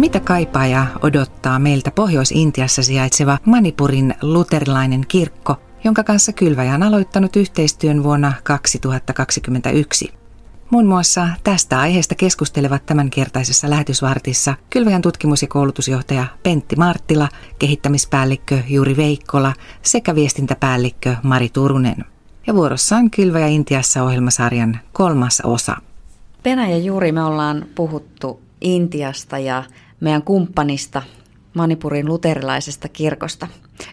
Mitä 0.00 0.20
kaipaaja 0.20 0.86
odottaa 1.02 1.58
meiltä 1.58 1.90
Pohjois-Intiassa 1.90 2.82
sijaitseva 2.82 3.38
Manipurin 3.44 4.14
luterilainen 4.22 5.04
kirkko, 5.08 5.56
jonka 5.84 6.04
kanssa 6.04 6.32
Kylväjä 6.32 6.74
on 6.74 6.82
aloittanut 6.82 7.36
yhteistyön 7.36 8.02
vuonna 8.02 8.32
2021? 8.42 10.12
Muun 10.70 10.86
muassa 10.86 11.28
tästä 11.44 11.80
aiheesta 11.80 12.14
keskustelevat 12.14 12.86
tämänkertaisessa 12.86 13.70
lähetysvartissa 13.70 14.54
Kylväjän 14.70 15.02
tutkimus- 15.02 15.42
ja 15.42 15.48
koulutusjohtaja 15.48 16.24
Pentti 16.42 16.76
Marttila, 16.76 17.28
kehittämispäällikkö 17.58 18.58
Juri 18.68 18.96
Veikkola 18.96 19.52
sekä 19.82 20.14
viestintäpäällikkö 20.14 21.16
Mari 21.22 21.48
Turunen. 21.48 22.04
Ja 22.46 22.54
vuorossa 22.54 22.96
on 22.96 23.10
Kylväjä 23.10 23.46
Intiassa 23.46 24.02
ohjelmasarjan 24.02 24.80
kolmas 24.92 25.40
osa. 25.44 25.76
Penä 26.42 26.70
ja 26.70 26.78
Juri, 26.78 27.12
me 27.12 27.24
ollaan 27.24 27.66
puhuttu 27.74 28.40
Intiasta 28.60 29.38
ja 29.38 29.64
meidän 30.00 30.22
kumppanista 30.22 31.02
Manipurin 31.54 32.06
luterilaisesta 32.06 32.88
kirkosta. 32.88 33.48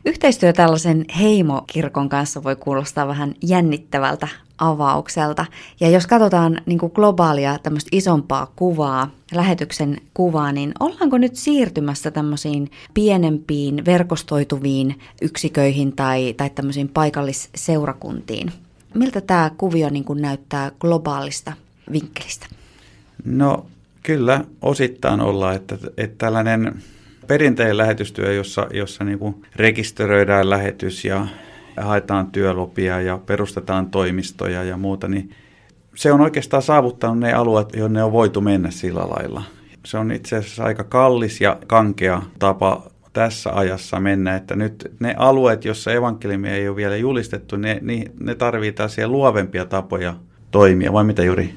Yhteistyö 0.05 0.53
tällaisen 0.53 1.05
heimokirkon 1.19 2.09
kanssa 2.09 2.43
voi 2.43 2.55
kuulostaa 2.55 3.07
vähän 3.07 3.35
jännittävältä 3.43 4.27
avaukselta. 4.57 5.45
Ja 5.79 5.89
jos 5.89 6.07
katsotaan 6.07 6.61
niin 6.65 6.79
kuin 6.79 6.91
globaalia 6.95 7.59
tämmöistä 7.63 7.89
isompaa 7.91 8.51
kuvaa, 8.55 9.09
lähetyksen 9.33 10.01
kuvaa, 10.13 10.51
niin 10.51 10.71
ollaanko 10.79 11.17
nyt 11.17 11.35
siirtymässä 11.35 12.11
tämmöisiin 12.11 12.71
pienempiin 12.93 13.85
verkostoituviin 13.85 14.99
yksiköihin 15.21 15.95
tai, 15.95 16.33
tai 16.33 16.49
tämmöisiin 16.49 16.89
paikallisseurakuntiin? 16.89 18.51
Miltä 18.93 19.21
tämä 19.21 19.51
kuvio 19.57 19.89
niin 19.89 20.05
kuin 20.05 20.21
näyttää 20.21 20.71
globaalista 20.79 21.53
vinkkelistä? 21.91 22.47
No 23.25 23.65
kyllä 24.07 24.43
osittain 24.61 25.21
ollaan, 25.21 25.55
että, 25.55 25.77
että 25.97 26.15
tällainen 26.17 26.73
perinteinen 27.27 27.77
lähetystyö, 27.77 28.33
jossa, 28.33 28.67
jossa 28.73 29.03
niin 29.03 29.19
kuin 29.19 29.41
rekisteröidään 29.55 30.49
lähetys 30.49 31.05
ja, 31.05 31.27
haetaan 31.77 32.31
työlupia 32.31 33.01
ja 33.01 33.19
perustetaan 33.25 33.89
toimistoja 33.89 34.63
ja 34.63 34.77
muuta, 34.77 35.07
niin 35.07 35.29
se 35.95 36.11
on 36.11 36.21
oikeastaan 36.21 36.63
saavuttanut 36.63 37.19
ne 37.19 37.33
alueet, 37.33 37.75
jonne 37.75 38.03
on 38.03 38.11
voitu 38.11 38.41
mennä 38.41 38.71
sillä 38.71 39.09
lailla. 39.09 39.43
Se 39.85 39.97
on 39.97 40.11
itse 40.11 40.35
asiassa 40.35 40.63
aika 40.63 40.83
kallis 40.83 41.41
ja 41.41 41.57
kankea 41.67 42.21
tapa 42.39 42.91
tässä 43.13 43.53
ajassa 43.53 43.99
mennä, 43.99 44.35
että 44.35 44.55
nyt 44.55 44.91
ne 44.99 45.15
alueet, 45.17 45.65
joissa 45.65 45.93
evankeliumia 45.93 46.55
ei 46.55 46.67
ole 46.67 46.75
vielä 46.75 46.95
julistettu, 46.95 47.55
ne, 47.55 47.81
ne 48.19 48.35
tarvitaan 48.35 48.89
siellä 48.89 49.11
luovempia 49.11 49.65
tapoja 49.65 50.15
toimia, 50.51 50.93
vai 50.93 51.03
mitä 51.03 51.23
Juri? 51.23 51.53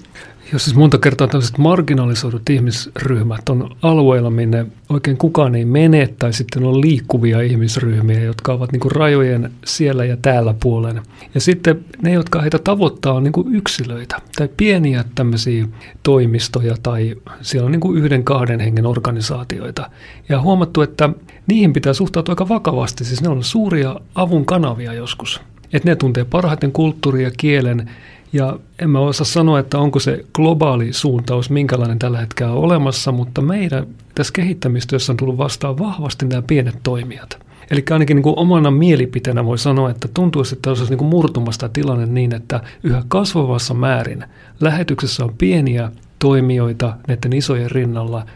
Jos 0.52 0.64
siis 0.64 0.76
monta 0.76 0.98
kertaa 0.98 1.26
tällaiset 1.26 1.58
marginalisoidut 1.58 2.50
ihmisryhmät 2.50 3.48
on 3.48 3.76
alueilla, 3.82 4.30
minne 4.30 4.66
oikein 4.88 5.16
kukaan 5.16 5.54
ei 5.54 5.64
mene, 5.64 6.08
tai 6.18 6.32
sitten 6.32 6.64
on 6.64 6.80
liikkuvia 6.80 7.40
ihmisryhmiä, 7.40 8.20
jotka 8.20 8.52
ovat 8.52 8.72
niin 8.72 8.92
rajojen 8.92 9.52
siellä 9.64 10.04
ja 10.04 10.16
täällä 10.16 10.54
puolen. 10.62 11.02
Ja 11.34 11.40
sitten 11.40 11.84
ne, 12.02 12.12
jotka 12.12 12.40
heitä 12.40 12.58
tavoittaa, 12.58 13.12
on 13.12 13.22
niin 13.22 13.54
yksilöitä 13.54 14.16
tai 14.36 14.48
pieniä 14.56 15.04
tämmöisiä 15.14 15.66
toimistoja 16.02 16.74
tai 16.82 17.16
siellä 17.42 17.66
on 17.66 17.72
niin 17.72 17.96
yhden 17.96 18.24
kahden 18.24 18.60
hengen 18.60 18.86
organisaatioita. 18.86 19.90
Ja 20.28 20.40
huomattu, 20.40 20.82
että 20.82 21.10
niihin 21.46 21.72
pitää 21.72 21.92
suhtautua 21.92 22.32
aika 22.32 22.48
vakavasti, 22.48 23.04
siis 23.04 23.22
ne 23.22 23.28
on 23.28 23.44
suuria 23.44 24.00
avun 24.14 24.46
kanavia 24.46 24.92
joskus. 24.92 25.40
Että 25.72 25.88
ne 25.88 25.96
tuntee 25.96 26.24
parhaiten 26.24 26.72
kulttuuria 26.72 27.28
ja 27.28 27.32
kielen 27.36 27.90
ja 28.32 28.58
en 28.78 28.90
mä 28.90 28.98
osaa 28.98 29.24
sanoa, 29.24 29.58
että 29.58 29.78
onko 29.78 30.00
se 30.00 30.24
globaali 30.32 30.92
suuntaus, 30.92 31.50
minkälainen 31.50 31.98
tällä 31.98 32.18
hetkellä 32.18 32.52
on 32.52 32.58
olemassa, 32.58 33.12
mutta 33.12 33.42
meidän 33.42 33.86
tässä 34.14 34.32
kehittämistyössä 34.32 35.12
on 35.12 35.16
tullut 35.16 35.38
vastaan 35.38 35.78
vahvasti 35.78 36.26
nämä 36.26 36.42
pienet 36.42 36.76
toimijat. 36.82 37.38
Eli 37.70 37.84
ainakin 37.90 38.14
niin 38.14 38.22
kuin 38.22 38.38
omana 38.38 38.70
mielipiteenä 38.70 39.44
voi 39.44 39.58
sanoa, 39.58 39.90
että 39.90 40.08
tuntuu, 40.14 40.42
että 40.52 40.70
olisi 40.70 40.84
niin 40.88 40.98
kuin 40.98 41.08
murtumasta 41.08 41.68
tilanne 41.68 42.06
niin, 42.06 42.34
että 42.34 42.60
yhä 42.82 43.02
kasvavassa 43.08 43.74
määrin 43.74 44.24
lähetyksessä 44.60 45.24
on 45.24 45.34
pieniä 45.38 45.90
toimijoita 46.18 46.96
näiden 47.08 47.32
isojen 47.32 47.70
rinnalla, 47.70 48.26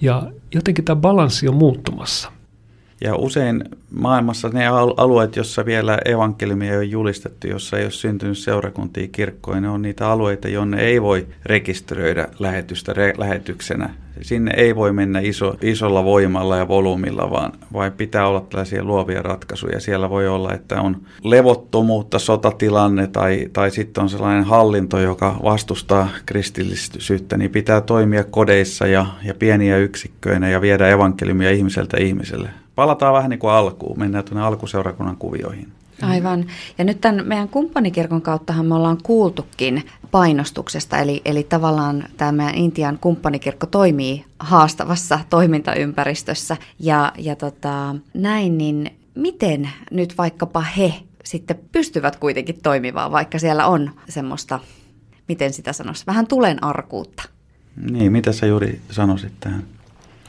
ja 0.00 0.22
jotenkin 0.54 0.84
tämä 0.84 1.00
balanssi 1.00 1.48
on 1.48 1.54
muuttumassa. 1.54 2.32
Ja 3.00 3.16
usein 3.16 3.64
maailmassa 3.90 4.48
ne 4.48 4.66
alueet, 4.96 5.36
joissa 5.36 5.64
vielä 5.64 5.98
evankeliumia 6.04 6.70
ei 6.70 6.76
ole 6.76 6.84
julistettu, 6.84 7.46
jossa 7.46 7.78
ei 7.78 7.84
ole 7.84 7.90
syntynyt 7.90 8.38
seurakuntia 8.38 9.08
kirkkoja, 9.12 9.60
ne 9.60 9.68
on 9.68 9.82
niitä 9.82 10.08
alueita, 10.08 10.48
jonne 10.48 10.80
ei 10.80 11.02
voi 11.02 11.26
rekisteröidä 11.46 12.28
lähetystä 12.38 12.92
re- 12.92 13.18
lähetyksenä. 13.18 13.94
Sinne 14.20 14.52
ei 14.56 14.76
voi 14.76 14.92
mennä 14.92 15.20
iso, 15.20 15.56
isolla 15.62 16.04
voimalla 16.04 16.56
ja 16.56 16.68
volyymilla, 16.68 17.30
vaan, 17.30 17.52
vaan 17.72 17.92
pitää 17.92 18.28
olla 18.28 18.40
tällaisia 18.40 18.84
luovia 18.84 19.22
ratkaisuja. 19.22 19.80
Siellä 19.80 20.10
voi 20.10 20.28
olla, 20.28 20.52
että 20.52 20.80
on 20.80 20.96
levottomuutta, 21.24 22.18
sotatilanne 22.18 23.06
tai, 23.06 23.50
tai 23.52 23.70
sitten 23.70 24.02
on 24.02 24.08
sellainen 24.08 24.44
hallinto, 24.44 25.00
joka 25.00 25.36
vastustaa 25.42 26.08
kristillisyyttä, 26.26 27.36
niin 27.36 27.50
pitää 27.50 27.80
toimia 27.80 28.24
kodeissa 28.24 28.86
ja, 28.86 29.06
ja 29.24 29.34
pieniä 29.34 29.78
yksikköinä 29.78 30.48
ja 30.48 30.60
viedä 30.60 30.88
evankeliumia 30.88 31.50
ihmiseltä 31.50 31.96
ihmiselle 31.96 32.48
palataan 32.74 33.14
vähän 33.14 33.30
niin 33.30 33.38
kuin 33.38 33.52
alkuun, 33.52 33.98
mennään 33.98 34.24
tuonne 34.24 34.46
alkuseurakunnan 34.46 35.16
kuvioihin. 35.16 35.72
Aivan. 36.02 36.46
Ja 36.78 36.84
nyt 36.84 37.00
tämän 37.00 37.26
meidän 37.26 37.48
kumppanikirkon 37.48 38.22
kauttahan 38.22 38.66
me 38.66 38.74
ollaan 38.74 38.98
kuultukin 39.02 39.82
painostuksesta, 40.10 40.98
eli, 40.98 41.22
eli 41.24 41.42
tavallaan 41.42 42.04
tämä 42.16 42.32
meidän 42.32 42.54
Intian 42.54 42.98
kumppanikirkko 42.98 43.66
toimii 43.66 44.24
haastavassa 44.38 45.20
toimintaympäristössä. 45.30 46.56
Ja, 46.78 47.12
ja 47.18 47.36
tota, 47.36 47.96
näin, 48.14 48.58
niin 48.58 48.90
miten 49.14 49.70
nyt 49.90 50.18
vaikkapa 50.18 50.60
he 50.60 50.94
sitten 51.24 51.58
pystyvät 51.72 52.16
kuitenkin 52.16 52.58
toimimaan, 52.62 53.12
vaikka 53.12 53.38
siellä 53.38 53.66
on 53.66 53.90
semmoista, 54.08 54.60
miten 55.28 55.52
sitä 55.52 55.72
sanoisi, 55.72 56.06
vähän 56.06 56.26
tulen 56.26 56.64
arkuutta? 56.64 57.22
Niin, 57.90 58.12
mitä 58.12 58.32
sä 58.32 58.46
juuri 58.46 58.80
sanoisit 58.90 59.32
tähän? 59.40 59.62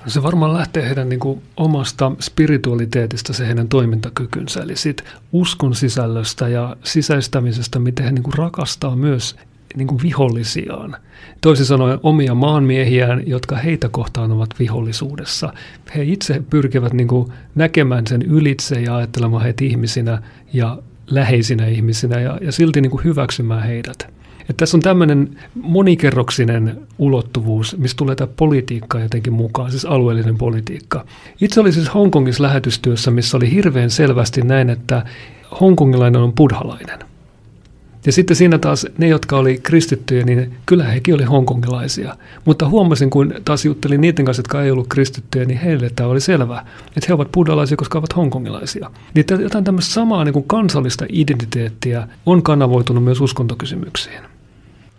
Se 0.07 0.23
varmaan 0.23 0.53
lähtee 0.53 0.87
heidän 0.87 1.09
niin 1.09 1.19
kuin 1.19 1.41
omasta 1.57 2.11
spiritualiteetista 2.21 3.33
se 3.33 3.47
heidän 3.47 3.67
toimintakykynsä, 3.67 4.61
eli 4.61 4.75
siitä 4.75 5.03
uskon 5.31 5.75
sisällöstä 5.75 6.47
ja 6.47 6.75
sisäistämisestä, 6.83 7.79
miten 7.79 8.05
he 8.05 8.11
niin 8.11 8.23
kuin 8.23 8.33
rakastaa 8.33 8.95
myös 8.95 9.35
niin 9.75 9.87
kuin 9.87 10.01
vihollisiaan. 10.03 10.95
Toisin 11.41 11.65
sanoen 11.65 11.99
omia 12.03 12.35
maanmiehiään, 12.35 13.27
jotka 13.27 13.55
heitä 13.55 13.89
kohtaan 13.89 14.31
ovat 14.31 14.49
vihollisuudessa. 14.59 15.53
He 15.95 16.03
itse 16.03 16.43
pyrkivät 16.49 16.93
niin 16.93 17.07
kuin 17.07 17.31
näkemään 17.55 18.07
sen 18.07 18.21
ylitse 18.21 18.81
ja 18.81 18.95
ajattelemaan 18.95 19.43
heitä 19.43 19.65
ihmisinä 19.65 20.21
ja 20.53 20.77
läheisinä 21.07 21.67
ihmisinä 21.67 22.19
ja, 22.19 22.37
ja 22.41 22.51
silti 22.51 22.81
niin 22.81 22.91
kuin 22.91 23.03
hyväksymään 23.03 23.63
heidät. 23.63 24.14
Että 24.49 24.53
tässä 24.57 24.77
on 24.77 24.81
tämmöinen 24.81 25.37
monikerroksinen 25.61 26.79
ulottuvuus, 26.97 27.77
mistä 27.77 27.97
tulee 27.97 28.15
tämä 28.15 28.31
politiikka 28.37 28.99
jotenkin 28.99 29.33
mukaan, 29.33 29.71
siis 29.71 29.85
alueellinen 29.85 30.37
politiikka. 30.37 31.05
Itse 31.41 31.61
oli 31.61 31.71
siis 31.71 31.93
Hongkongissa 31.93 32.43
lähetystyössä, 32.43 33.11
missä 33.11 33.37
oli 33.37 33.51
hirveän 33.51 33.89
selvästi 33.89 34.41
näin, 34.41 34.69
että 34.69 35.05
hongkongilainen 35.61 36.21
on 36.21 36.33
buddhalainen. 36.33 36.99
Ja 38.05 38.11
sitten 38.11 38.35
siinä 38.35 38.57
taas 38.57 38.87
ne, 38.97 39.07
jotka 39.07 39.37
oli 39.37 39.59
kristittyjä, 39.63 40.23
niin 40.25 40.53
kyllä 40.65 40.83
hekin 40.83 41.15
oli 41.15 41.23
hongkongilaisia. 41.23 42.15
Mutta 42.45 42.69
huomasin, 42.69 43.09
kun 43.09 43.33
taas 43.45 43.65
juttelin 43.65 44.01
niiden 44.01 44.25
kanssa, 44.25 44.39
jotka 44.39 44.63
ei 44.63 44.71
ollut 44.71 44.87
kristittyjä, 44.87 45.45
niin 45.45 45.59
heille 45.59 45.89
tämä 45.95 46.09
oli 46.09 46.21
selvää, 46.21 46.65
että 46.87 47.05
he 47.07 47.13
ovat 47.13 47.31
buddhalaisia, 47.31 47.77
koska 47.77 47.97
ovat 47.97 48.15
hongkongilaisia. 48.15 48.91
Niin 49.13 49.25
jotain 49.39 49.63
tämmöistä 49.63 49.93
samaa 49.93 50.23
niin 50.23 50.33
kuin 50.33 50.47
kansallista 50.47 51.05
identiteettiä 51.09 52.07
on 52.25 52.43
kanavoitunut 52.43 53.03
myös 53.03 53.21
uskontokysymyksiin. 53.21 54.34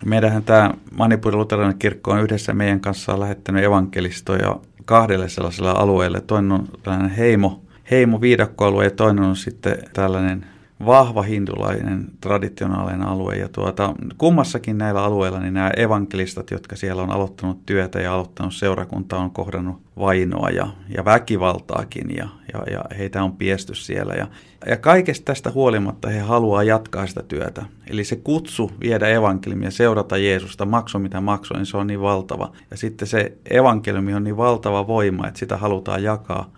Meidänhän 0.05 0.43
tämä 0.45 0.75
Manipurin 0.99 1.39
luterilainen 1.39 1.79
kirkko 1.79 2.11
on 2.11 2.21
yhdessä 2.21 2.53
meidän 2.53 2.81
kanssa 2.81 3.21
lähettänyt 3.21 3.65
evankelistoja 3.65 4.57
kahdelle 4.85 5.29
sellaiselle 5.29 5.71
alueelle. 5.71 6.21
Toinen 6.21 6.53
on 6.53 6.69
tällainen 6.83 7.11
heimo, 7.11 7.63
heimo 7.91 8.21
viidakkoalue 8.21 8.85
ja 8.85 8.91
toinen 8.91 9.25
on 9.25 9.37
sitten 9.37 9.79
tällainen 9.93 10.47
vahva 10.85 11.23
hindulainen 11.23 12.07
traditionaalinen 12.21 13.03
alue. 13.03 13.37
Ja 13.37 13.49
tuota, 13.49 13.95
kummassakin 14.19 14.79
näillä 14.79 15.05
alueilla 15.05 15.41
niin 15.41 15.55
nämä 15.55 15.71
evankelistat, 15.77 16.51
jotka 16.51 16.77
siellä 16.77 17.03
on 17.03 17.11
aloittanut 17.11 17.67
työtä 17.67 18.01
ja 18.01 18.15
aloittanut 18.15 18.55
seurakuntaa, 18.55 19.19
on 19.19 19.31
kohdannut 19.31 19.81
vainoa 19.99 20.51
ja, 20.51 20.69
ja 20.97 21.05
väkivaltaakin 21.05 22.17
ja, 22.17 22.29
ja, 22.53 22.73
ja 22.73 22.85
heitä 22.99 23.23
on 23.23 23.37
piesty 23.37 23.75
siellä. 23.75 24.15
Ja, 24.15 24.27
ja 24.67 24.77
kaikesta 24.77 25.25
tästä 25.25 25.51
huolimatta 25.51 26.09
he 26.09 26.19
haluaa 26.19 26.63
jatkaa 26.63 27.07
sitä 27.07 27.23
työtä. 27.23 27.65
Eli 27.91 28.05
se 28.05 28.17
kutsu 28.17 28.73
viedä 28.81 29.09
evankeliumia, 29.09 29.71
seurata 29.71 30.19
Jeesusta, 30.19 30.65
makso 30.65 30.99
mitä 30.99 31.21
maksoi, 31.21 31.57
niin 31.57 31.67
se 31.67 31.77
on 31.77 31.87
niin 31.87 32.01
valtava. 32.01 32.53
Ja 32.71 32.77
sitten 32.77 33.09
se 33.09 33.33
evankeliumi 33.51 34.15
on 34.15 34.25
niin 34.25 34.37
valtava 34.37 34.87
voima, 34.87 35.27
että 35.27 35.41
sitä 35.41 35.57
halutaan 35.57 36.03
jakaa 36.03 36.51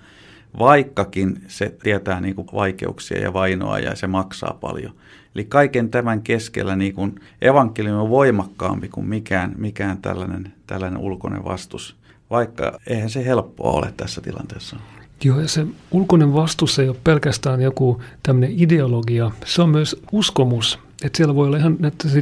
vaikkakin 0.59 1.43
se 1.49 1.77
tietää 1.83 2.21
niin 2.21 2.35
kuin 2.35 2.49
vaikeuksia 2.55 3.21
ja 3.21 3.33
vainoa 3.33 3.79
ja 3.79 3.97
se 3.97 4.07
maksaa 4.07 4.59
paljon. 4.61 4.93
Eli 5.35 5.45
kaiken 5.45 5.91
tämän 5.91 6.23
keskellä 6.23 6.77
niin 6.77 6.95
kuin 6.95 7.21
evankeliumi 7.43 8.01
on 8.01 8.11
voimakkaampi 8.11 8.89
kuin 8.89 9.07
mikään, 9.07 9.55
mikään 9.57 9.99
tällainen, 9.99 10.53
tällainen 10.67 11.01
ulkoinen 11.01 11.45
vastus, 11.45 11.97
vaikka 12.31 12.79
eihän 12.87 13.11
se 13.11 13.25
helppoa 13.25 13.73
ole 13.73 13.93
tässä 13.97 14.21
tilanteessa. 14.21 14.77
Joo, 15.25 15.41
ja 15.41 15.49
se 15.49 15.67
ulkoinen 15.91 16.35
vastus 16.35 16.79
ei 16.79 16.89
ole 16.89 16.97
pelkästään 17.05 17.61
joku 17.61 18.03
tämmöinen 18.23 18.63
ideologia, 18.63 19.31
se 19.45 19.63
on 19.63 19.71
myös 19.71 20.03
uskomus. 20.13 20.79
Että 21.05 21.17
siellä 21.17 21.35
voi 21.35 21.47
olla 21.47 21.57
ihan 21.57 21.79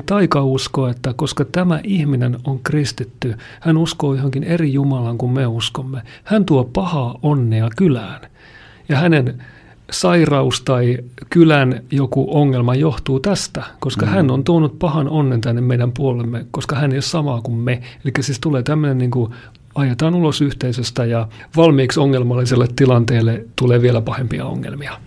taikausko, 0.07 0.89
että 0.89 1.15
koska 1.17 1.45
tämä 1.45 1.81
ihminen 1.85 2.37
on 2.45 2.61
kristitty, 2.63 3.35
hän 3.61 3.77
uskoo 3.77 4.15
johonkin 4.15 4.45
eri 4.45 4.73
Jumalan 4.73 5.19
kuin 5.19 5.33
me 5.33 5.47
uskomme. 5.47 6.03
Hän 6.25 6.45
tuo 6.45 6.65
pahaa 6.65 7.19
onnea 7.23 7.69
kylään. 7.77 8.21
Ja 8.89 8.97
hänen 8.97 9.43
sairaus 9.91 10.61
tai 10.61 10.99
kylän 11.31 11.83
joku 11.91 12.27
ongelma 12.31 12.75
johtuu 12.75 13.21
tästä, 13.21 13.63
koska 13.81 14.07
mm. 14.07 14.13
hän 14.13 14.31
on 14.31 14.45
tuonut 14.45 14.79
pahan 14.79 15.09
onnen 15.09 15.41
tänne 15.41 15.61
meidän 15.61 15.93
puolemme, 15.93 16.47
koska 16.51 16.77
hän 16.77 16.93
ei 16.93 16.97
ole 16.97 17.03
samaa 17.03 17.41
kuin 17.41 17.59
me. 17.59 17.83
Eli 18.05 18.13
siis 18.21 18.41
tulee 18.41 18.63
tämmöinen 18.63 18.99
niin 18.99 19.11
kuin 19.11 19.33
ajetaan 19.75 20.15
ulos 20.15 20.41
yhteisöstä 20.41 21.05
ja 21.05 21.29
valmiiksi 21.57 22.01
ongelmalliselle 22.01 22.69
tilanteelle 22.77 23.45
tulee 23.57 23.83
vielä 23.83 24.01
pahempia 24.01 24.45
ongelmia. 24.45 25.01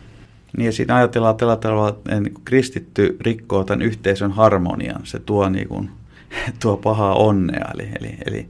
Niin 0.57 0.65
ja 0.65 0.71
siinä 0.71 0.95
ajatellaan 0.95 1.37
tällä 1.37 1.55
tavalla, 1.55 1.89
että 1.89 2.19
niin 2.19 2.33
kristitty 2.45 3.17
rikkoo 3.21 3.63
tämän 3.63 3.81
yhteisön 3.81 4.31
harmonian. 4.31 5.01
Se 5.03 5.19
tuo, 5.19 5.49
niin 5.49 5.67
kuin, 5.67 5.89
tuo 6.61 6.77
pahaa 6.77 7.15
onnea. 7.15 7.71
Eli, 7.73 7.89
eli, 7.99 8.17
eli 8.25 8.47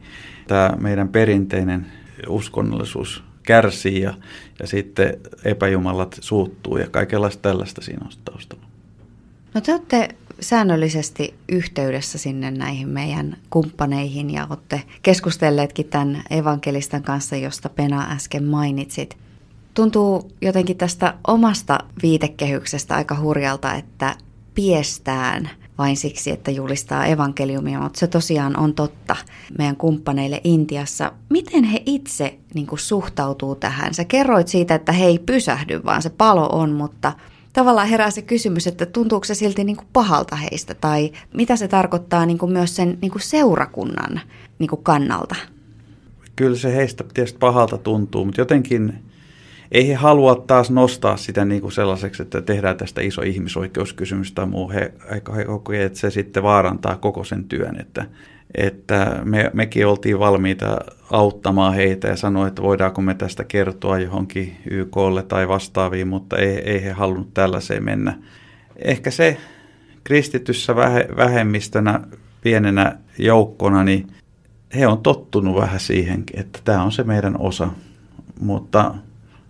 tämä 0.48 0.74
meidän 0.80 1.10
perinteinen 1.10 1.86
uskonnollisuus 2.28 3.24
kärsii 3.44 4.01
ja, 4.01 4.13
ja 4.60 4.68
sitten 4.68 5.18
epäjumalat 5.46 6.18
suuttuu 6.22 6.78
ja 6.78 6.90
kaikenlaista 6.90 7.42
tällaista 7.42 7.81
siinä 7.81 8.06
on 8.06 8.12
taustalla. 8.25 8.66
No 9.54 9.62
te 9.62 9.72
olette 9.72 10.16
säännöllisesti 10.40 11.34
yhteydessä 11.50 12.18
sinne 12.18 12.52
näihin 12.52 12.90
meidän 12.90 13.38
kumppaneihin 13.50 14.30
ja 14.30 14.48
olette 14.50 14.84
keskustelleetkin 15.04 15.86
tämän 15.86 16.24
evankelistan 16.30 17.04
kanssa, 17.04 17.36
josta 17.36 17.69
Pena 17.69 18.12
äsken 18.12 18.44
mainitsit. 18.44 19.18
Tuntuu 19.80 20.31
jotenkin 20.42 20.78
tästä 20.78 21.14
omasta 21.28 21.78
viitekehyksestä 22.02 22.96
aika 22.96 23.20
hurjalta, 23.20 23.74
että 23.74 24.16
piestään 24.56 25.50
vain 25.78 25.98
siksi, 25.98 26.31
että 26.31 26.52
julistaa 26.52 27.06
evankeliumia, 27.06 27.80
mutta 27.80 28.00
se 28.00 28.08
tosiaan 28.08 28.60
on 28.60 28.74
totta 28.74 29.16
meidän 29.58 29.76
kumppaneille 29.76 30.42
Intiassa. 30.44 31.12
Miten 31.30 31.64
he 31.64 31.84
itse 31.86 32.40
niin 32.54 32.68
kuin, 32.68 32.80
suhtautuu 32.80 33.56
tähän? 33.56 33.94
Sä 33.94 34.06
kerroit 34.06 34.48
siitä, 34.48 34.76
että 34.76 34.92
he 34.92 35.06
ei 35.06 35.20
pysähdy, 35.20 35.81
vaan 35.86 36.02
se 36.02 36.10
palo 36.10 36.50
on, 36.52 36.72
mutta 36.72 37.14
tavallaan 37.54 37.88
herää 37.88 38.12
se 38.12 38.22
kysymys, 38.22 38.68
että 38.68 38.86
tuntuuko 38.86 39.26
se 39.26 39.36
silti 39.36 39.64
niin 39.64 39.78
kuin 39.78 39.88
pahalta 39.94 40.36
heistä 40.36 40.74
tai 40.74 41.12
mitä 41.34 41.56
se 41.56 41.68
tarkoittaa 41.68 42.26
niin 42.26 42.38
kuin 42.38 42.52
myös 42.52 42.76
sen 42.76 42.98
niin 43.02 43.12
kuin 43.12 43.22
seurakunnan 43.22 44.22
niin 44.60 44.70
kuin 44.70 44.84
kannalta? 44.84 45.36
Kyllä 46.36 46.58
se 46.58 46.76
heistä 46.76 47.04
tietysti 47.14 47.40
pahalta 47.40 47.78
tuntuu, 47.78 48.26
mutta 48.26 48.42
jotenkin 48.42 49.08
ei 49.71 49.88
he 49.88 49.94
halua 49.94 50.36
taas 50.36 50.71
nostaa 50.71 51.18
sitä 51.18 51.45
niin 51.45 51.62
kuin 51.62 51.71
sellaiseksi, 51.71 52.21
että 52.21 52.42
tehdään 52.42 52.77
tästä 52.77 53.01
iso 53.01 53.21
ihmisoikeuskysymys 53.21 54.31
tai 54.31 54.45
muu. 54.45 54.69
He, 54.69 54.94
he 55.36 55.45
kokevat, 55.45 55.86
että 55.86 56.00
se 56.00 56.10
sitten 56.10 56.44
vaarantaa 56.44 56.95
koko 56.95 57.24
sen 57.24 57.44
työn, 57.44 57.80
että, 57.80 58.06
että 58.56 59.21
me, 59.24 59.51
mekin 59.54 59.88
oltiin 59.88 60.19
valmiita 60.19 60.77
auttamaan 61.12 61.74
heitä 61.74 62.07
ja 62.07 62.16
sanoa, 62.16 62.48
että 62.48 62.62
voidaanko 62.62 63.01
me 63.01 63.13
tästä 63.13 63.44
kertoa 63.44 64.00
johonkin 64.00 64.57
YKlle 64.69 65.24
tai 65.24 65.48
vastaaviin, 65.48 66.07
mutta 66.07 66.38
ei, 66.38 66.57
ei 66.57 66.83
he 66.83 66.92
halunnut 66.92 67.33
tällaiseen 67.33 67.83
mennä. 67.83 68.18
Ehkä 68.75 69.12
se 69.12 69.38
kristityssä 70.04 70.75
vähemmistönä, 71.18 72.00
pienenä 72.42 72.98
joukkona, 73.18 73.83
niin 73.83 74.07
he 74.75 74.88
on 74.88 74.98
tottunut 74.98 75.56
vähän 75.56 75.80
siihen, 75.80 76.24
että 76.33 76.60
tämä 76.66 76.83
on 76.83 76.92
se 76.92 77.04
meidän 77.04 77.36
osa. 77.39 77.68
Mutta 78.39 78.95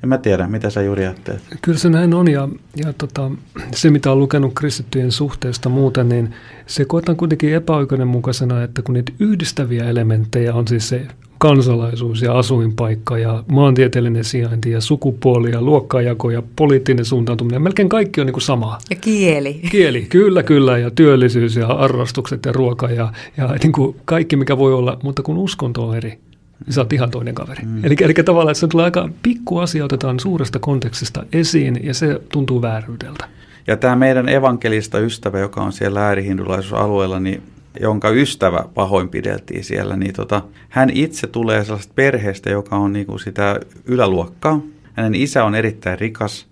en 0.04 0.10
mä 0.10 0.18
tiedä, 0.18 0.48
mitä 0.48 0.70
sä 0.70 0.82
Juri 0.82 1.04
ajattelet? 1.04 1.42
Kyllä 1.62 1.78
se 1.78 1.90
näin 1.90 2.14
on 2.14 2.32
ja, 2.32 2.50
ja 2.76 2.94
tota, 2.94 3.32
se 3.72 3.90
mitä 3.90 4.12
on 4.12 4.20
lukenut 4.20 4.54
kristittyjen 4.54 5.12
suhteesta 5.12 5.70
muuten, 5.70 6.10
niin 6.10 6.34
se 6.68 6.86
koetaan 6.86 7.18
kuitenkin 7.18 7.54
epäoikeudenmukaisena, 7.54 8.64
että 8.64 8.82
kun 8.82 8.94
niitä 8.94 9.12
yhdistäviä 9.20 9.90
elementtejä 9.90 10.54
on 10.54 10.68
siis 10.68 10.90
se 10.90 11.08
kansalaisuus 11.40 12.22
ja 12.22 12.38
asuinpaikka 12.38 13.18
ja 13.18 13.44
maantieteellinen 13.48 14.24
sijainti 14.24 14.72
ja 14.72 14.82
sukupuoli 14.82 15.52
ja 15.52 15.62
luokkajako 15.62 16.30
ja 16.30 16.44
poliittinen 16.56 17.06
suuntautuminen. 17.06 17.62
Melkein 17.62 17.90
kaikki 17.90 18.22
on 18.22 18.28
niin 18.28 18.34
kuin 18.34 18.42
samaa. 18.42 18.80
Ja 18.90 18.96
kieli. 18.96 19.54
Kieli, 19.72 20.02
kyllä, 20.02 20.44
kyllä. 20.44 20.78
Ja 20.78 20.92
työllisyys 20.92 21.56
ja 21.56 21.68
arrastukset 21.68 22.46
ja 22.46 22.52
ruoka 22.52 22.88
ja, 22.88 23.14
ja 23.38 23.56
niin 23.64 23.72
kuin 23.72 23.96
kaikki, 24.06 24.36
mikä 24.36 24.58
voi 24.58 24.74
olla. 24.74 25.00
Mutta 25.04 25.24
kun 25.24 25.38
uskonto 25.38 25.88
on 25.88 25.98
eri, 25.98 26.20
niin 26.66 26.74
sä 26.74 26.82
oot 26.82 26.94
ihan 26.94 27.12
toinen 27.12 27.36
kaveri. 27.36 27.64
Mm. 27.66 27.86
Eli, 27.86 27.96
eli 28.02 28.14
tavallaan, 28.14 28.52
että 28.52 28.60
se 28.60 28.68
tulee 28.68 28.86
aika 28.86 29.10
pikku 29.24 29.58
asia, 29.58 29.86
otetaan 29.86 30.20
suuresta 30.20 30.60
kontekstista 30.60 31.24
esiin 31.34 31.80
ja 31.84 31.94
se 31.94 32.22
tuntuu 32.32 32.62
vääryydeltä. 32.62 33.26
Ja 33.68 33.78
tämä 33.78 33.96
meidän 33.96 34.30
evankelista 34.30 35.00
ystävä, 35.00 35.40
joka 35.40 35.62
on 35.62 35.74
siellä 35.74 36.08
äärihindulaisuusalueella, 36.08 37.20
niin 37.20 37.44
jonka 37.82 38.10
ystävä 38.10 38.66
pahoinpideltiin 38.74 39.64
siellä, 39.64 39.96
niin 39.96 40.14
tota, 40.14 40.42
hän 40.70 40.90
itse 40.90 41.28
tulee 41.28 41.64
sellaista 41.64 41.94
perheestä, 41.96 42.50
joka 42.50 42.76
on 42.76 42.94
niinku 42.94 43.18
sitä 43.18 43.60
yläluokkaa. 43.86 44.62
Hänen 44.94 45.16
isä 45.16 45.44
on 45.44 45.56
erittäin 45.56 46.00
rikas 46.00 46.49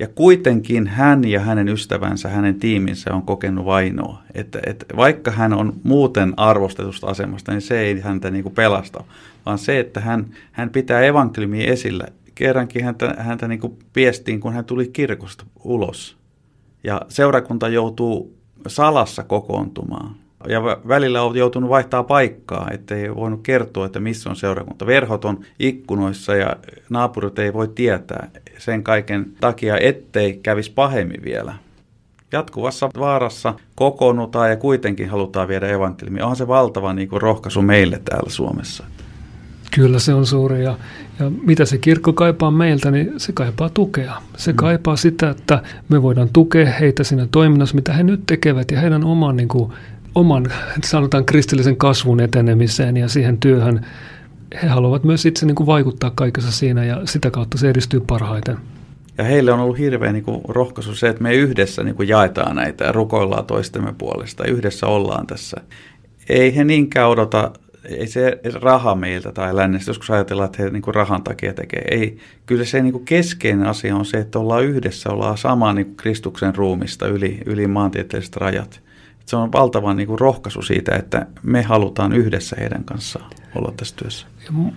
ja 0.00 0.08
kuitenkin 0.08 0.86
hän 0.86 1.24
ja 1.24 1.40
hänen 1.40 1.68
ystävänsä, 1.68 2.28
hänen 2.28 2.54
tiiminsä 2.54 3.14
on 3.14 3.22
kokenut 3.22 3.64
vainoa. 3.64 4.22
Että, 4.34 4.60
että 4.66 4.86
vaikka 4.96 5.30
hän 5.30 5.52
on 5.52 5.72
muuten 5.82 6.34
arvostetusta 6.36 7.06
asemasta, 7.06 7.52
niin 7.52 7.60
se 7.62 7.80
ei 7.80 8.00
häntä 8.00 8.30
niinku 8.30 8.50
pelasta, 8.50 9.04
vaan 9.46 9.58
se, 9.58 9.80
että 9.80 10.00
hän, 10.00 10.26
hän 10.52 10.70
pitää 10.70 11.00
evankeliumia 11.00 11.72
esillä. 11.72 12.04
Kerrankin 12.34 12.84
häntä, 12.84 13.14
häntä 13.18 13.48
niinku 13.48 13.78
piestiin, 13.92 14.40
kun 14.40 14.52
hän 14.52 14.64
tuli 14.64 14.88
kirkosta 14.88 15.44
ulos. 15.64 16.16
Ja 16.84 17.00
seurakunta 17.08 17.68
joutuu 17.68 18.34
salassa 18.66 19.22
kokoontumaan 19.22 20.14
ja 20.48 20.62
välillä 20.88 21.22
on 21.22 21.36
joutunut 21.36 21.70
vaihtaa 21.70 22.02
paikkaa, 22.02 22.68
ettei 22.70 23.14
voinut 23.14 23.40
kertoa, 23.42 23.86
että 23.86 24.00
missä 24.00 24.30
on 24.30 24.36
seurakunta. 24.36 24.86
Verhot 24.86 25.24
on 25.24 25.40
ikkunoissa 25.58 26.34
ja 26.34 26.56
naapurit 26.90 27.38
ei 27.38 27.52
voi 27.52 27.68
tietää 27.68 28.30
sen 28.58 28.82
kaiken 28.82 29.26
takia, 29.40 29.78
ettei 29.78 30.40
kävisi 30.42 30.72
pahemmin 30.72 31.22
vielä. 31.24 31.54
Jatkuvassa 32.32 32.88
vaarassa 32.98 33.54
kokoonnutaan 33.74 34.50
ja 34.50 34.56
kuitenkin 34.56 35.08
halutaan 35.08 35.48
viedä 35.48 35.68
evankeliumia. 35.68 36.24
Onhan 36.24 36.36
se 36.36 36.48
valtava 36.48 36.92
niin 36.92 37.08
kuin 37.08 37.22
rohkaisu 37.22 37.62
meille 37.62 38.00
täällä 38.04 38.30
Suomessa. 38.30 38.84
Kyllä 39.74 39.98
se 39.98 40.14
on 40.14 40.26
suuri 40.26 40.64
ja, 40.64 40.78
ja 41.18 41.30
mitä 41.42 41.64
se 41.64 41.78
kirkko 41.78 42.12
kaipaa 42.12 42.50
meiltä, 42.50 42.90
niin 42.90 43.12
se 43.16 43.32
kaipaa 43.32 43.68
tukea. 43.68 44.16
Se 44.36 44.52
mm. 44.52 44.56
kaipaa 44.56 44.96
sitä, 44.96 45.30
että 45.30 45.62
me 45.88 46.02
voidaan 46.02 46.28
tukea 46.32 46.72
heitä 46.72 47.04
siinä 47.04 47.28
toiminnassa, 47.30 47.74
mitä 47.74 47.92
he 47.92 48.02
nyt 48.02 48.20
tekevät 48.26 48.70
ja 48.70 48.80
heidän 48.80 49.04
oman 49.04 49.36
niin 49.36 49.48
kuin, 49.48 49.72
oman, 50.14 50.46
sanotaan 50.84 51.24
kristillisen 51.24 51.76
kasvun 51.76 52.20
etenemiseen 52.20 52.96
ja 52.96 53.08
siihen 53.08 53.38
työhön. 53.38 53.86
He 54.62 54.68
haluavat 54.68 55.04
myös 55.04 55.26
itse 55.26 55.46
niin 55.46 55.54
kuin 55.54 55.66
vaikuttaa 55.66 56.12
kaikessa 56.14 56.52
siinä 56.52 56.84
ja 56.84 57.00
sitä 57.04 57.30
kautta 57.30 57.58
se 57.58 57.70
edistyy 57.70 58.00
parhaiten. 58.00 58.56
Ja 59.18 59.24
heille 59.24 59.52
on 59.52 59.60
ollut 59.60 59.78
hirveä 59.78 60.12
niin 60.12 60.24
kuin 60.24 60.40
rohkaisu 60.48 60.94
se, 60.94 61.08
että 61.08 61.22
me 61.22 61.34
yhdessä 61.34 61.82
niin 61.82 61.94
kuin 61.94 62.08
jaetaan 62.08 62.56
näitä 62.56 62.84
ja 62.84 62.92
rukoillaan 62.92 63.46
toistemme 63.46 63.94
puolesta. 63.98 64.44
Yhdessä 64.44 64.86
ollaan 64.86 65.26
tässä. 65.26 65.60
Ei 66.28 66.56
he 66.56 66.64
niinkään 66.64 67.08
odota, 67.08 67.50
ei 67.84 68.06
se 68.06 68.40
raha 68.54 68.94
meiltä 68.94 69.32
tai 69.32 69.56
lännestä, 69.56 69.90
joskus 69.90 70.10
ajatellaan, 70.10 70.46
että 70.46 70.62
he 70.62 70.70
niin 70.70 70.82
kuin 70.82 70.94
rahan 70.94 71.22
takia 71.22 71.54
tekee. 71.54 71.84
Ei, 71.90 72.18
kyllä 72.46 72.64
se 72.64 72.82
niin 72.82 72.92
kuin 72.92 73.04
keskeinen 73.04 73.66
asia 73.66 73.96
on 73.96 74.04
se, 74.04 74.18
että 74.18 74.38
ollaan 74.38 74.64
yhdessä, 74.64 75.10
ollaan 75.10 75.38
sama 75.38 75.72
niin 75.72 75.96
Kristuksen 75.96 76.54
ruumista 76.54 77.06
yli, 77.06 77.38
yli 77.46 77.66
maantieteelliset 77.66 78.36
rajat 78.36 78.80
se 79.30 79.36
on 79.36 79.52
valtava 79.52 79.94
niin 79.94 80.06
kuin 80.06 80.18
rohkaisu 80.18 80.62
siitä, 80.62 80.96
että 80.96 81.26
me 81.42 81.62
halutaan 81.62 82.12
yhdessä 82.12 82.56
heidän 82.60 82.84
kanssaan 82.84 83.30
olla 83.54 83.72
tässä 83.76 83.96
työssä. 83.96 84.26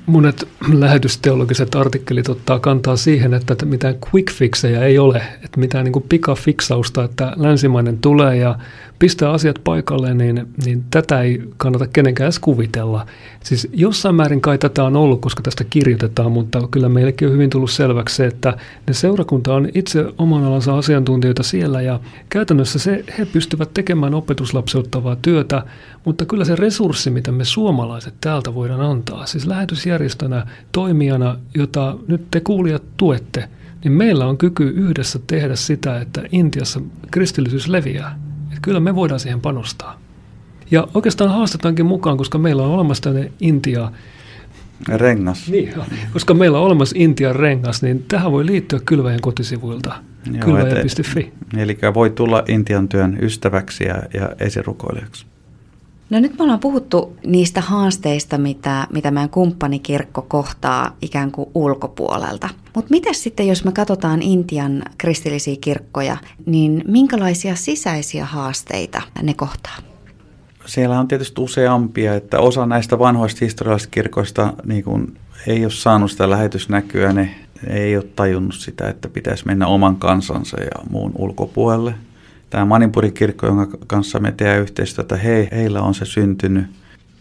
Monet 0.06 0.48
lähetysteologiset 0.74 1.76
artikkelit 1.76 2.30
ottaa 2.30 2.60
kantaa 2.60 2.96
siihen, 2.96 3.34
että 3.34 3.66
mitään 3.66 3.96
quick 4.14 4.32
fixejä 4.34 4.84
ei 4.84 5.00
ole, 5.00 5.22
että 5.44 5.60
mitään 5.60 5.84
niin 5.84 5.94
kuin 5.94 6.06
pikafiksausta, 6.10 7.04
että 7.04 7.34
länsimainen 7.36 7.98
tulee 7.98 8.38
ja 8.38 8.56
pistää 9.00 9.32
asiat 9.32 9.60
paikalle, 9.64 10.14
niin, 10.14 10.48
niin 10.66 10.84
tätä 10.92 11.22
ei 11.22 11.42
kannata 11.58 11.88
kenenkään 11.88 12.26
edes 12.26 12.40
kuvitella. 12.40 13.06
Siis 13.44 13.68
jossain 13.74 14.16
määrin 14.16 14.42
kai 14.42 14.58
tätä 14.58 14.84
on 14.84 14.96
ollut, 14.96 15.22
koska 15.22 15.42
tästä 15.42 15.64
kirjoitetaan, 15.64 16.32
mutta 16.32 16.68
kyllä 16.72 16.90
meillekin 16.90 17.28
on 17.28 17.34
hyvin 17.34 17.50
tullut 17.50 17.72
selväksi 17.72 18.16
se, 18.16 18.26
että 18.26 18.58
ne 18.88 18.94
seurakunta 18.94 19.54
on 19.54 19.70
itse 19.74 20.06
oman 20.18 20.44
alansa 20.44 20.78
asiantuntijoita 20.78 21.44
siellä 21.44 21.82
ja 21.82 22.00
käytännössä 22.30 22.80
se, 22.80 23.04
he 23.18 23.26
pystyvät 23.26 23.74
tekemään 23.74 24.14
opetuslapseuttavaa 24.14 25.16
työtä, 25.16 25.64
mutta 26.06 26.26
kyllä 26.26 26.46
se 26.46 26.56
resurssi, 26.56 27.10
mitä 27.10 27.32
me 27.32 27.46
suomalaiset 27.46 28.14
täältä 28.22 28.54
voidaan 28.54 28.82
antaa, 28.82 29.26
siis 29.26 29.46
lähetysjärjestönä, 29.46 30.48
toimijana, 30.72 31.38
jota 31.56 31.98
nyt 32.08 32.26
te 32.32 32.40
kuulijat 32.40 32.84
tuette, 32.98 33.50
niin 33.84 33.92
meillä 33.92 34.26
on 34.26 34.38
kyky 34.38 34.70
yhdessä 34.70 35.20
tehdä 35.28 35.56
sitä, 35.56 36.02
että 36.02 36.22
Intiassa 36.32 36.82
kristillisyys 37.12 37.68
leviää. 37.68 38.23
Kyllä 38.64 38.80
me 38.80 38.96
voidaan 38.96 39.20
siihen 39.20 39.42
panostaa. 39.42 40.00
Ja 40.72 40.88
oikeastaan 40.94 41.30
haastetaankin 41.30 41.86
mukaan, 41.86 42.18
koska 42.18 42.38
meillä 42.38 42.64
on 42.64 42.70
olemassa 42.70 43.04
tänne 43.04 43.32
Intia 43.40 43.92
Rengas. 44.88 45.50
Niin, 45.50 45.74
koska 46.14 46.34
meillä 46.34 46.58
on 46.58 46.66
olemassa 46.66 46.96
Intian 47.00 47.36
rengas, 47.36 47.82
niin 47.82 48.06
tähän 48.08 48.32
voi 48.32 48.46
liittyä 48.46 48.80
Kylväjän 48.86 49.22
kotisivuilta, 49.22 49.94
kylväjä.fi. 50.40 51.34
Eli 51.58 51.78
voi 51.94 52.10
tulla 52.10 52.44
Intian 52.48 52.90
työn 52.90 53.18
ystäväksi 53.22 53.84
ja, 53.84 54.04
ja 54.14 54.30
esirukoilijaksi. 54.40 55.26
No 56.10 56.20
nyt 56.20 56.38
me 56.38 56.44
ollaan 56.44 56.60
puhuttu 56.60 57.16
niistä 57.26 57.62
haasteista, 57.62 58.38
mitä, 58.38 58.88
mitä 58.94 59.12
meidän 59.12 59.30
kumppanikirkko 59.30 60.22
kohtaa 60.22 60.96
ikään 61.02 61.32
kuin 61.32 61.50
ulkopuolelta. 61.56 62.50
Mutta 62.76 62.92
miten 62.92 63.16
sitten, 63.16 63.48
jos 63.48 63.66
me 63.66 63.72
katsotaan 63.72 64.22
Intian 64.22 64.84
kristillisiä 64.98 65.56
kirkkoja, 65.62 66.18
niin 66.46 66.84
minkälaisia 66.88 67.56
sisäisiä 67.56 68.26
haasteita 68.26 69.02
ne 69.22 69.34
kohtaa? 69.34 69.78
Siellä 70.66 71.00
on 71.00 71.08
tietysti 71.08 71.42
useampia, 71.42 72.16
että 72.16 72.40
osa 72.40 72.66
näistä 72.66 73.00
vanhoista 73.00 73.46
historiallisista 73.46 73.92
kirkoista 73.92 74.54
niin 74.66 74.84
kun 74.84 75.18
ei 75.48 75.66
ole 75.66 75.72
saanut 75.72 76.12
sitä 76.12 76.30
lähetysnäkyä, 76.30 77.14
ne 77.14 77.36
ei 77.68 77.98
ole 77.98 78.06
tajunnut 78.16 78.56
sitä, 78.56 78.90
että 78.90 79.10
pitäisi 79.10 79.46
mennä 79.46 79.68
oman 79.68 79.96
kansansa 79.96 80.62
ja 80.62 80.84
muun 80.90 81.12
ulkopuolelle– 81.18 81.96
tämä 82.54 82.66
Manipurin 82.66 83.14
kirkko, 83.14 83.48
jonka 83.48 83.78
kanssa 83.88 84.20
me 84.20 84.32
teemme 84.32 84.62
yhteistyötä, 84.62 85.18
he, 85.18 85.50
heillä 85.52 85.82
on 85.82 85.94
se 85.94 86.06
syntynyt. 86.06 86.66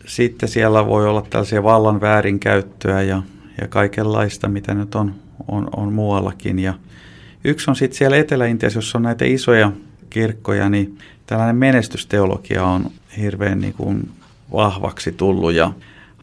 Sitten 0.07 0.49
siellä 0.49 0.87
voi 0.87 1.09
olla 1.09 1.27
tällaisia 1.31 1.63
vallan 1.63 2.01
väärinkäyttöä 2.01 3.03
ja, 3.03 3.23
ja 3.61 3.69
kaikenlaista, 3.69 4.49
mitä 4.49 4.75
nyt 4.75 4.95
on, 4.95 5.15
on, 5.49 5.69
on 5.77 5.93
muuallakin. 5.93 6.59
Ja 6.59 6.75
yksi 7.45 7.71
on 7.71 7.77
sitten 7.77 7.99
siellä 7.99 8.17
Etelä-Intiassa, 8.17 8.79
jossa 8.79 8.99
on 8.99 9.03
näitä 9.03 9.25
isoja 9.25 9.73
kirkkoja, 10.11 10.69
niin 10.69 10.99
tällainen 11.27 11.57
menestysteologia 11.57 12.65
on 12.65 12.91
hirveän 13.17 13.61
niin 13.61 13.75
kuin 13.75 14.11
vahvaksi 14.53 15.13
tullut 15.13 15.53
ja 15.53 15.73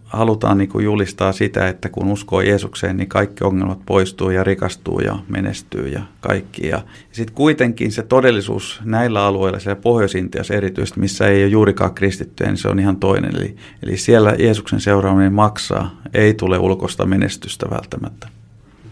halutaan 0.09 0.57
niin 0.57 0.69
kuin 0.69 0.85
julistaa 0.85 1.31
sitä, 1.31 1.67
että 1.67 1.89
kun 1.89 2.07
uskoo 2.07 2.41
Jeesukseen, 2.41 2.97
niin 2.97 3.09
kaikki 3.09 3.43
ongelmat 3.43 3.79
poistuu 3.85 4.29
ja 4.29 4.43
rikastuu 4.43 4.99
ja 4.99 5.19
menestyy 5.27 5.87
ja 5.87 6.01
kaikki. 6.19 6.67
Ja 6.67 6.81
sitten 7.11 7.35
kuitenkin 7.35 7.91
se 7.91 8.03
todellisuus 8.03 8.81
näillä 8.83 9.25
alueilla, 9.25 9.59
siellä 9.59 9.81
Pohjois-Intiassa 9.81 10.53
erityisesti, 10.53 10.99
missä 10.99 11.27
ei 11.27 11.43
ole 11.43 11.51
juurikaan 11.51 11.93
kristittyjä, 11.93 12.49
niin 12.49 12.57
se 12.57 12.67
on 12.67 12.79
ihan 12.79 12.97
toinen. 12.97 13.35
Eli, 13.35 13.55
eli 13.83 13.97
siellä 13.97 14.35
Jeesuksen 14.39 14.79
seuraaminen 14.79 15.33
maksaa, 15.33 16.01
ei 16.13 16.33
tule 16.33 16.57
ulkosta 16.57 17.05
menestystä 17.05 17.69
välttämättä. 17.69 18.27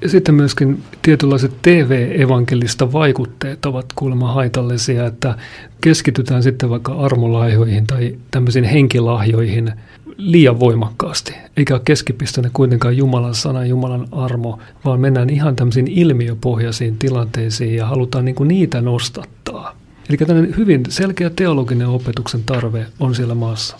Ja 0.02 0.10
sitten 0.10 0.36
myöskin 0.36 0.84
tietynlaiset 1.02 1.52
TV-evankelista 1.62 2.92
vaikutteet 2.92 3.66
ovat 3.66 3.86
kuulemma 3.96 4.34
haitallisia, 4.34 5.06
että 5.06 5.36
keskitytään 5.82 6.44
sitten 6.44 6.70
vaikka 6.70 6.94
armolahjoihin 6.94 7.88
tai 7.88 8.16
tämmöisiin 8.32 8.66
henkilahjoihin– 8.66 9.72
liian 10.18 10.60
voimakkaasti, 10.60 11.34
eikä 11.58 11.74
ole 11.74 11.82
keskipistönä 11.86 12.50
kuitenkaan 12.54 12.98
Jumalan 12.98 13.36
sana, 13.36 13.66
Jumalan 13.66 14.08
armo, 14.12 14.60
vaan 14.86 15.00
mennään 15.00 15.30
ihan 15.30 15.56
tämmöisiin 15.56 15.88
ilmiöpohjaisiin 15.88 16.98
tilanteisiin 16.98 17.76
ja 17.76 17.86
halutaan 17.86 18.26
niin 18.26 18.36
kuin 18.36 18.48
niitä 18.48 18.82
nostattaa. 18.82 19.78
Eli 20.10 20.18
tämmöinen 20.18 20.58
hyvin 20.58 20.84
selkeä 20.90 21.30
teologinen 21.30 21.88
opetuksen 21.88 22.44
tarve 22.44 22.86
on 23.00 23.16
siellä 23.16 23.36
maassa. 23.36 23.78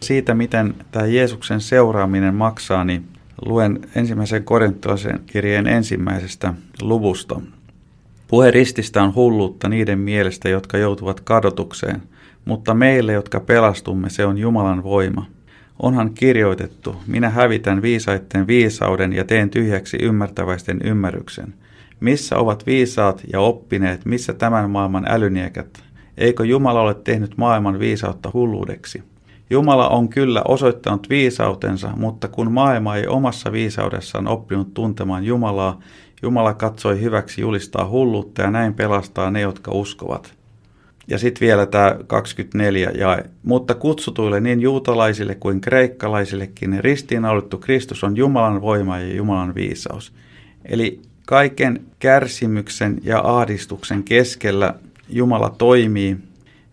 Siitä, 0.00 0.34
miten 0.34 0.74
tämä 0.90 1.06
Jeesuksen 1.06 1.60
seuraaminen 1.60 2.34
maksaa, 2.34 2.84
niin 2.84 3.04
luen 3.46 3.80
ensimmäisen 3.94 4.44
korintolaisen 4.44 5.20
kirjeen 5.26 5.66
ensimmäisestä 5.66 6.54
luvusta. 6.82 7.40
Puhe 8.28 8.50
rististä 8.50 9.02
on 9.02 9.14
hulluutta 9.14 9.68
niiden 9.68 9.98
mielestä, 9.98 10.48
jotka 10.48 10.78
joutuvat 10.78 11.20
kadotukseen, 11.20 12.02
mutta 12.44 12.74
meille, 12.74 13.12
jotka 13.12 13.40
pelastumme, 13.40 14.10
se 14.10 14.26
on 14.26 14.38
Jumalan 14.38 14.82
voima. 14.82 15.33
Onhan 15.78 16.10
kirjoitettu, 16.14 16.96
minä 17.06 17.30
hävitän 17.30 17.82
viisaitten 17.82 18.46
viisauden 18.46 19.12
ja 19.12 19.24
teen 19.24 19.50
tyhjäksi 19.50 19.98
ymmärtäväisten 20.02 20.80
ymmärryksen. 20.84 21.54
Missä 22.00 22.36
ovat 22.36 22.66
viisaat 22.66 23.22
ja 23.32 23.40
oppineet, 23.40 24.04
missä 24.04 24.32
tämän 24.32 24.70
maailman 24.70 25.04
älyniekät? 25.08 25.82
Eikö 26.18 26.44
Jumala 26.44 26.80
ole 26.80 26.94
tehnyt 26.94 27.36
maailman 27.36 27.78
viisautta 27.78 28.30
hulluudeksi? 28.34 29.02
Jumala 29.50 29.88
on 29.88 30.08
kyllä 30.08 30.42
osoittanut 30.48 31.10
viisautensa, 31.10 31.90
mutta 31.96 32.28
kun 32.28 32.52
maailma 32.52 32.96
ei 32.96 33.06
omassa 33.06 33.52
viisaudessaan 33.52 34.28
oppinut 34.28 34.74
tuntemaan 34.74 35.24
Jumalaa, 35.24 35.80
Jumala 36.22 36.54
katsoi 36.54 37.00
hyväksi 37.00 37.40
julistaa 37.40 37.88
hulluutta 37.88 38.42
ja 38.42 38.50
näin 38.50 38.74
pelastaa 38.74 39.30
ne, 39.30 39.40
jotka 39.40 39.70
uskovat. 39.70 40.34
Ja 41.08 41.18
sitten 41.18 41.46
vielä 41.46 41.66
tämä 41.66 41.96
24 42.06 42.90
jae. 42.90 43.24
Mutta 43.42 43.74
kutsutuille 43.74 44.40
niin 44.40 44.60
juutalaisille 44.60 45.34
kuin 45.34 45.60
kreikkalaisillekin 45.60 46.84
ristiinnaulittu 46.84 47.58
Kristus 47.58 48.04
on 48.04 48.16
Jumalan 48.16 48.62
voima 48.62 48.98
ja 48.98 49.14
Jumalan 49.14 49.54
viisaus. 49.54 50.12
Eli 50.64 51.00
kaiken 51.26 51.80
kärsimyksen 51.98 53.00
ja 53.02 53.20
ahdistuksen 53.24 54.02
keskellä 54.02 54.74
Jumala 55.08 55.50
toimii 55.50 56.16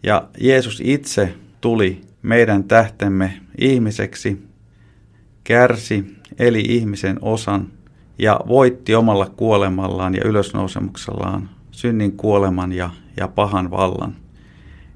ja 0.03 0.27
Jeesus 0.39 0.81
itse 0.83 1.33
tuli 1.61 2.01
meidän 2.21 2.63
tähtemme 2.63 3.33
ihmiseksi, 3.57 4.41
kärsi, 5.43 6.17
eli 6.39 6.61
ihmisen 6.61 7.19
osan 7.21 7.67
ja 8.19 8.39
voitti 8.47 8.95
omalla 8.95 9.25
kuolemallaan 9.25 10.15
ja 10.15 10.21
ylösnousemuksellaan 10.25 11.49
synnin 11.71 12.11
kuoleman 12.11 12.71
ja, 12.71 12.89
ja 13.17 13.27
pahan 13.27 13.71
vallan. 13.71 14.15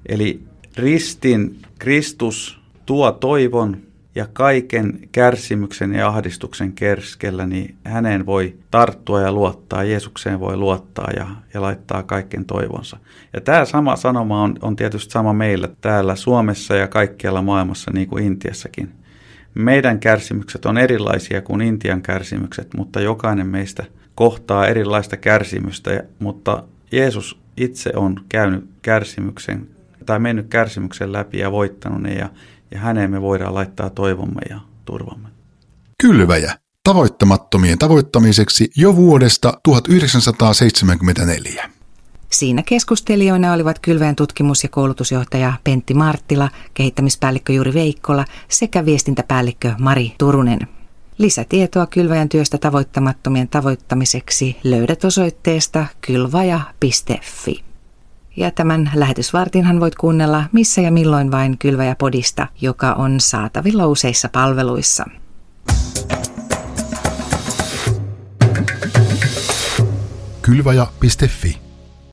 Eli 0.10 0.44
ristin 0.78 1.58
Kristus 1.80 2.60
tuo 2.86 3.12
toivon 3.12 3.78
ja 4.16 4.28
kaiken 4.34 5.00
kärsimyksen 5.12 5.94
ja 5.94 6.08
ahdistuksen 6.08 6.74
kerskellä, 6.74 7.46
niin 7.46 7.76
häneen 7.86 8.26
voi 8.26 8.56
tarttua 8.72 9.22
ja 9.22 9.32
luottaa, 9.32 9.84
Jeesukseen 9.84 10.40
voi 10.40 10.58
luottaa 10.58 11.12
ja, 11.16 11.28
ja 11.54 11.62
laittaa 11.62 12.04
kaiken 12.04 12.46
toivonsa. 12.46 12.98
Ja 13.34 13.42
tämä 13.42 13.66
sama 13.66 13.96
sanoma 13.96 14.42
on, 14.42 14.56
on 14.62 14.76
tietysti 14.76 15.12
sama 15.12 15.34
meillä 15.34 15.70
täällä 15.82 16.16
Suomessa 16.16 16.76
ja 16.76 16.88
kaikkialla 16.88 17.42
maailmassa, 17.42 17.92
niin 17.94 18.08
kuin 18.08 18.24
Intiassakin. 18.24 18.92
Meidän 19.54 20.00
kärsimykset 20.00 20.66
on 20.66 20.78
erilaisia 20.78 21.42
kuin 21.42 21.62
Intian 21.62 22.02
kärsimykset, 22.02 22.74
mutta 22.74 23.02
jokainen 23.02 23.48
meistä 23.48 23.84
kohtaa 24.16 24.68
erilaista 24.68 25.18
kärsimystä, 25.18 26.04
mutta 26.20 26.64
Jeesus 26.92 27.40
itse 27.58 27.92
on 27.96 28.26
käynyt 28.30 28.70
kärsimyksen 28.82 29.68
tai 30.06 30.20
mennyt 30.20 30.48
kärsimyksen 30.48 31.12
läpi 31.12 31.38
ja 31.38 31.52
voittanut 31.52 32.02
ne 32.02 32.14
ja, 32.14 32.30
ja 32.72 32.80
häneen 32.80 33.12
me 33.12 33.22
voidaan 33.22 33.54
laittaa 33.54 33.90
toivomme 33.90 34.42
ja 34.50 34.60
turvamme. 34.86 35.30
Kylväjä. 36.02 36.54
Tavoittamattomien 36.84 37.80
tavoittamiseksi 37.80 38.72
jo 38.76 38.96
vuodesta 38.96 39.54
1974. 39.64 41.70
Siinä 42.32 42.64
keskustelijoina 42.66 43.54
olivat 43.54 43.80
Kylväjän 43.80 44.16
tutkimus- 44.16 44.64
ja 44.64 44.70
koulutusjohtaja 44.70 45.54
Pentti 45.64 45.94
Marttila, 45.94 46.50
kehittämispäällikkö 46.74 47.54
Juri 47.54 47.74
Veikkola 47.74 48.26
sekä 48.48 48.86
viestintäpäällikkö 48.86 49.74
Mari 49.80 50.14
Turunen. 50.18 50.75
Lisätietoa 51.18 51.86
Kylväjän 51.86 52.30
työstä 52.30 52.58
tavoittamattomien 52.58 53.48
tavoittamiseksi 53.48 54.58
löydät 54.64 55.04
osoitteesta 55.04 55.86
kylvaja.fi. 56.02 57.64
Ja 58.38 58.52
tämän 58.52 58.92
lähetysvartinhan 58.96 59.80
voit 59.80 59.96
kuunnella 59.96 60.44
missä 60.52 60.82
ja 60.82 60.92
milloin 60.92 61.32
vain 61.32 61.58
Kylväjä 61.58 61.96
Podista, 61.96 62.48
joka 62.62 62.94
on 62.94 63.20
saatavilla 63.20 63.88
useissa 63.88 64.30
palveluissa. 64.30 65.06
Kylvaja.fi 70.42 71.65